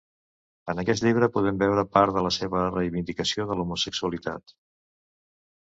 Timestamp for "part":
1.97-2.15